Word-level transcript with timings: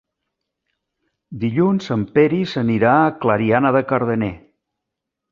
Dilluns 1.43 1.89
en 1.95 2.05
Peris 2.15 2.55
anirà 2.61 2.93
a 3.01 3.11
Clariana 3.25 3.73
de 3.77 3.83
Cardener. 3.93 4.31